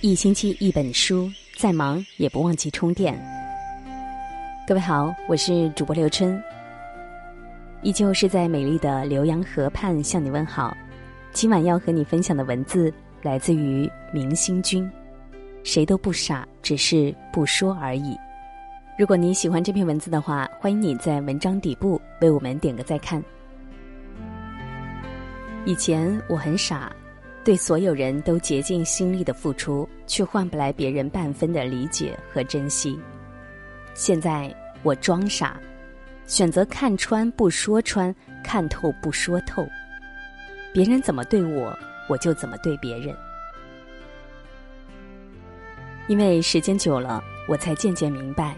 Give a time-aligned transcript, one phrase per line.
[0.00, 3.20] 一星期一本书，再忙也不忘记充电。
[4.64, 6.40] 各位好，我是主播刘春，
[7.82, 10.76] 依旧是在美丽的浏阳河畔向你问好。
[11.32, 14.88] 今晚要和你分享的文字来自于明星君。
[15.64, 18.16] 谁都不傻，只是不说而已。
[18.96, 23.20] 如果你喜欢这篇文字的话，欢迎你在文章底部为我们点个再看。
[25.64, 26.92] 以前我很傻。
[27.44, 32.98] 对所有人都竭尽心力的付出，却换不来别人半分的理解和珍惜。
[33.94, 35.58] 现在我装傻，
[36.26, 38.14] 选择看穿不说穿，
[38.44, 39.66] 看透不说透。
[40.74, 41.74] 别人怎么对我，
[42.08, 43.16] 我就怎么对别人。
[46.06, 48.54] 因为时间久了，我才渐渐明白，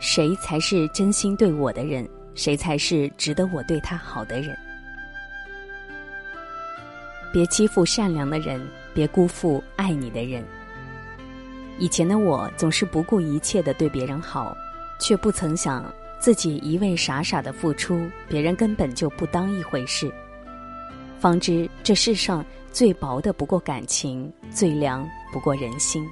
[0.00, 4.56] 谁才是真心对我的人，谁才是值得我对他好的人。
[7.34, 8.64] 别欺负善良的人，
[8.94, 10.44] 别辜负爱你的人。
[11.80, 14.56] 以前的我总是不顾一切的对别人好，
[15.00, 20.08] 却不曾想自己一味傻傻的付出，别人根本就不当一回事。
[21.18, 26.06] 方知这世上最薄的不过感情，最凉不过人心。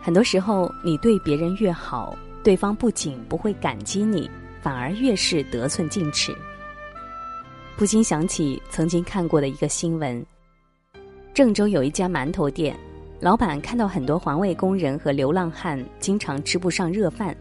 [0.00, 4.30] 很多时候，你对别人越好，对方不仅不会感激你，
[4.62, 6.32] 反而越是得寸进尺。
[7.76, 10.24] 不禁想起曾经看过的一个新闻：
[11.34, 12.78] 郑州有一家馒头店，
[13.18, 17.36] 老板看到很多环卫工人和流浪汉经常吃不上热饭，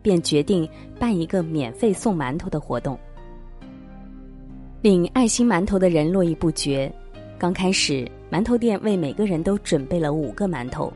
[0.00, 0.68] 便决定
[1.00, 2.96] 办一个免费送馒头的活动。
[4.82, 6.92] 领爱心馒头的人络绎不绝。
[7.36, 10.92] 刚开始，馒头店为每个人都准备了五个馒头，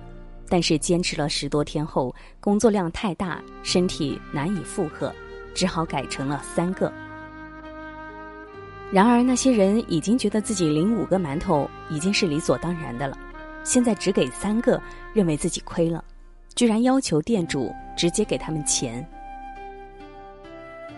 [0.48, 5.12] 但是坚持了十多天后，工作量太大，身体难以负荷，
[5.56, 6.92] 只好改成了三个。
[8.96, 13.18] 然而，那些人已经觉得自己领五个馒头已经是理所当然的了，
[13.62, 14.80] 现在只给三个，
[15.12, 16.02] 认为自己亏了，
[16.54, 19.06] 居然要求店主直接给他们钱。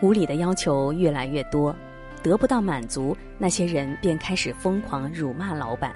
[0.00, 1.74] 无理的要求越来越多，
[2.22, 5.92] 得不到满足，那些人便开始疯狂辱骂老板。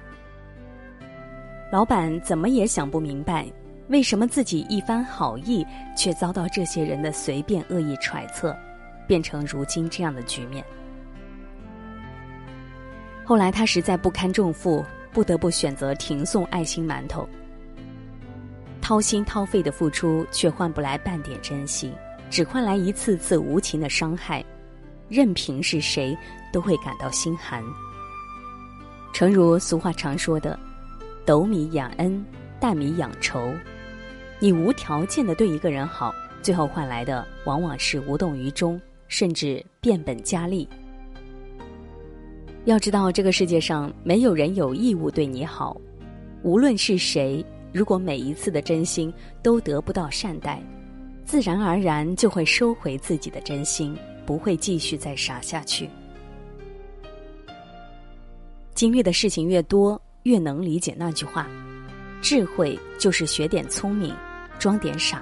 [1.71, 3.47] 老板怎么也想不明白，
[3.87, 5.65] 为什么自己一番好意，
[5.97, 8.57] 却遭到这些人的随便恶意揣测，
[9.07, 10.65] 变成如今这样的局面。
[13.25, 17.29] 后来他实在不堪重负，不得不选择停送爱心馒头。
[18.81, 21.93] 掏心掏肺的付出，却换不来半点珍惜，
[22.29, 24.45] 只换来一次次无情的伤害。
[25.09, 26.17] 任凭是谁，
[26.53, 27.63] 都会感到心寒。
[29.13, 30.59] 诚如俗话常说的
[31.25, 32.25] ：“斗米养恩，
[32.59, 33.55] 担米养仇。”
[34.41, 36.13] 你无条件的对一个人好，
[36.43, 40.69] 最后换来的往往是无动于衷，甚至变本加厉。
[42.65, 45.77] 要知道，这个世界上没有人有义务对你好，
[46.43, 49.13] 无论是谁，如果每一次的真心
[49.43, 50.63] 都得不到善待，
[51.25, 55.91] 自然而然就会收回自己的真心，不会继续再傻下去。
[58.75, 61.49] 经历的事情越多，越能理解那句话：
[62.21, 64.15] 智慧就是学点聪明，
[64.61, 65.21] 装点傻。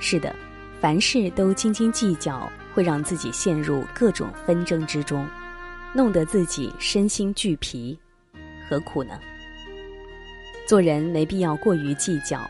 [0.00, 0.34] 是的，
[0.80, 5.26] 凡事都斤斤计较，会让自己陷入各种纷争之中。
[5.94, 7.96] 弄得自己身心俱疲，
[8.68, 9.16] 何苦呢？
[10.66, 12.40] 做人没必要过于计较，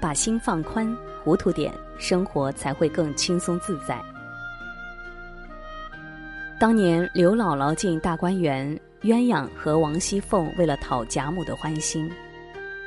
[0.00, 4.00] 把心放宽，糊涂点，生活才会更轻松自在。
[6.60, 12.08] 当年刘姥姥进大观园，鸳鸯和王熙凤为了讨贾母的欢心，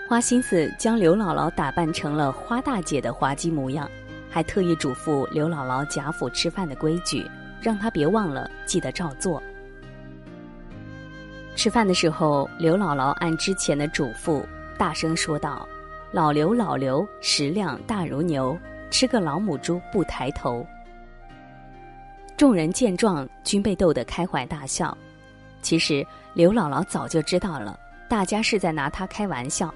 [0.07, 3.89] 花心思将刘姥姥打扮成了花大姐的滑稽模样，
[4.29, 7.29] 还特意嘱咐刘姥姥贾府吃饭的规矩，
[7.61, 9.43] 让她别忘了，记得照做。
[11.57, 14.45] 吃饭的时候，刘姥姥按之前的嘱咐，
[14.77, 15.67] 大声说道
[16.13, 18.55] ：“老刘，老刘，食量大如牛，
[18.91, 20.63] 吃个老母猪不抬头。”
[22.37, 24.95] 众人见状，均被逗得开怀大笑。
[25.63, 26.05] 其实
[26.35, 27.75] 刘姥姥早就知道了，
[28.07, 29.73] 大家是在拿她开玩笑。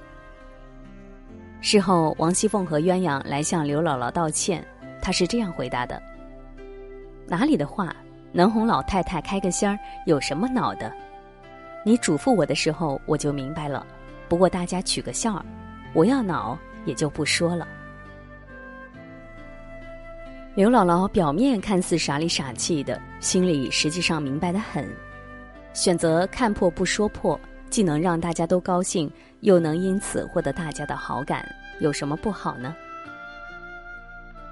[1.61, 4.63] 事后，王熙凤和鸳鸯来向刘姥姥道歉，
[5.01, 5.99] 她是这样回答的
[7.25, 7.91] ：“哪里的话，
[8.31, 9.75] 能哄老太太开个心儿，
[10.05, 10.93] 有什么恼的？”
[11.83, 13.85] 你嘱咐我的时候，我就明白了。
[14.29, 15.45] 不过大家取个笑儿，
[15.93, 17.67] 我要恼也就不说了。
[20.53, 24.87] 刘姥姥表面看似傻里傻气的，心里实际上明白的很。
[25.73, 27.39] 选择看破不说破，
[27.69, 31.43] 既能让大家都高兴，又能因此获得大家的好感，
[31.79, 32.75] 有什么不好呢？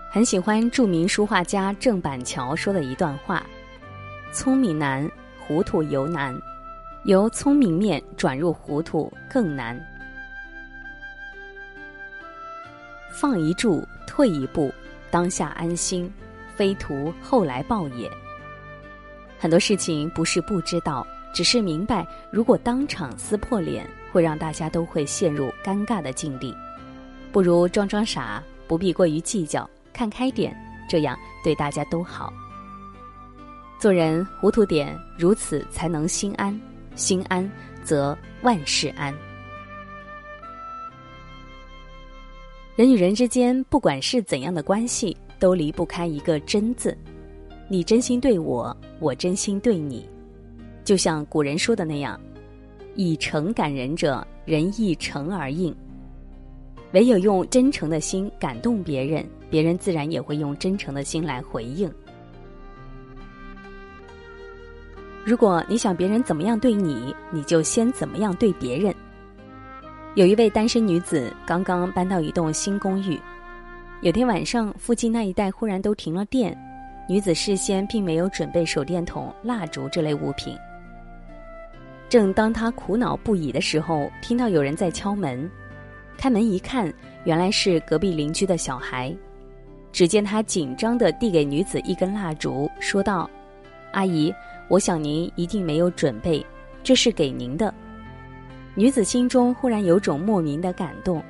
[0.10, 3.46] 很喜欢著名书画家郑板桥说的一段话
[4.34, 5.08] ：“聪明难，
[5.40, 6.36] 糊涂尤难。”
[7.06, 9.80] 由聪明面转入糊涂更难，
[13.10, 14.72] 放一柱，退一步，
[15.10, 16.12] 当下安心，
[16.56, 18.12] 非图后来报也。
[19.40, 26.54] 很多事情不是不知道，只是明白，如果当场撕破脸，会让大家都会陷入尴尬的境地。
[27.32, 30.54] 不如装装傻，不必过于计较，看开点，
[30.90, 32.34] 这样对大家都好。
[33.80, 36.60] 做人糊涂点，如此才能心安，
[37.00, 37.50] 心安
[37.82, 39.16] 则万事安。
[42.76, 46.96] 人与人之间，不管是怎样的关系，都离不开一个“真”字。
[47.70, 50.08] 你真心对我，我真心对你，
[50.84, 52.20] 就像古人说的那样
[52.96, 55.76] ：“以诚感人者，人亦诚而应。”
[56.94, 61.90] 唯有用真诚的心感动别人，别人自然也会用真诚的心来回应。
[65.26, 68.94] 如果你想别人怎么样对你，你就先怎么样对别人。
[70.16, 73.20] 有一位单身女子刚刚搬到一栋新公寓，
[74.02, 76.58] 有天晚上，附近那一带忽然都停了电，
[77.08, 80.58] 女子事先并没有准备手电筒、蜡烛这类物品。
[82.10, 85.50] 正当她苦恼不已的时候，听到有人在敲门。
[86.18, 86.92] 开门一看，
[87.24, 89.16] 原来是隔壁邻居的小孩。
[89.92, 93.30] 只见他紧张地递给女子一根蜡烛，说道
[93.92, 94.34] ：“阿姨，
[94.68, 96.46] 我想您一定没有准备，
[96.84, 97.74] 这是给您的。”
[98.76, 101.24] 女子心中忽然有种莫名的感动。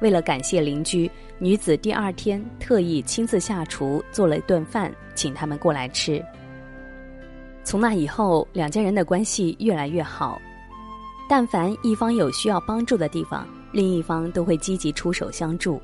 [0.00, 6.22] 为了感谢邻居，女子第二天特意亲自下厨做了一顿饭，请他们过来吃。
[7.62, 10.42] 从那以后，两家人的关系越来越好。
[11.28, 15.80] 但凡一方有需要帮助的地方，另一方都会积极出手相助。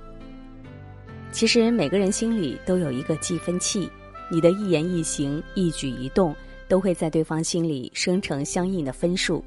[1.31, 3.89] 其实每个人心里都有一个计分器，
[4.31, 6.35] 你的一言一行、一举一动，
[6.69, 9.43] 都会在对方心里生成相应的分数。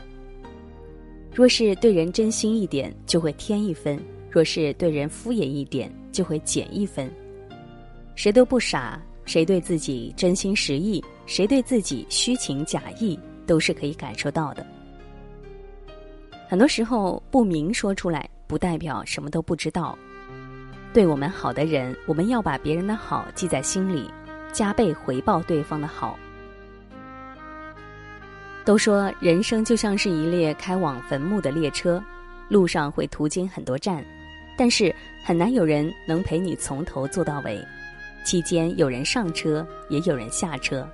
[1.33, 3.97] 若是对人真心一点，就会添一分；
[4.29, 7.09] 若是对人敷衍一点，就会减一分。
[8.15, 14.65] 谁都不傻，谁对自己真心实意，谁对自己虚情假意，都是可以感受到的。
[16.49, 19.97] 很多时候不明说出来，不代表什么都不知道。
[20.91, 24.09] 对我们好的人，我们要把别人的好记在心里，
[24.51, 26.17] 加倍回报对方的好。
[28.63, 32.01] 都说人生就像是一列开往坟墓的列车，
[32.47, 34.05] 路上会途经很多站，
[34.55, 34.93] 但是
[35.23, 37.59] 很难有人能陪你从头坐到尾，
[38.23, 40.87] 期间有人上车，也有人下车。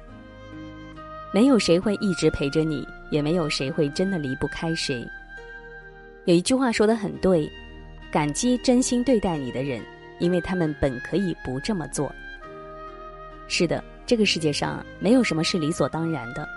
[1.33, 5.05] 没有谁会一直陪着你，也没有谁会真的离不开谁。
[6.23, 7.51] 有一句话说的很对，
[8.09, 9.81] 感激真心对待你的人，
[10.19, 12.09] 因为他们本可以不这么做。
[13.47, 16.47] 是的，这个世界上没有什么是理所当然的。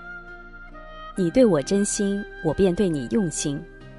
[1.16, 3.58] 你对我真心，我便对你用心；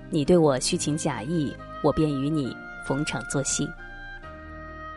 [0.10, 2.56] 你对我虚情假意，我便与你
[2.86, 3.70] 逢场作戏。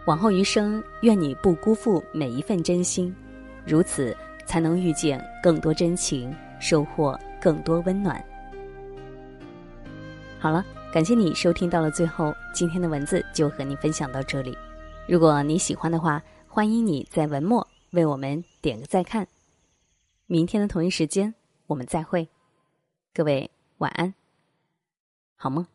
[0.07, 3.15] 往后余生，愿你不辜负每一份真心，
[3.65, 8.23] 如此才能遇见更多真情，收获更多温暖。
[10.39, 14.57] 好了，感谢你收听到了最后，今天的文字就和你分享到这里。
[15.09, 19.29] 如果你喜欢的话，欢迎你在文末为我们点个再看。
[20.27, 21.35] 明天的同一时间，
[21.69, 22.29] 我们再会。
[23.13, 24.15] 各位晚安，
[25.37, 25.74] 好梦。